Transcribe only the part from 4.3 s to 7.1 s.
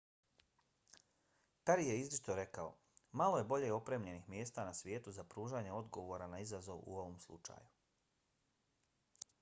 mjesta na svijetu za pružanje odgovora na izazov u